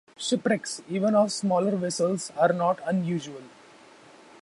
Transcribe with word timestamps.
Shipwrecks, 0.17 0.81
even 0.89 1.13
of 1.13 1.31
smaller 1.31 1.75
vessels, 1.75 2.31
are 2.35 2.51
not 2.53 2.79
unusual. 2.87 3.43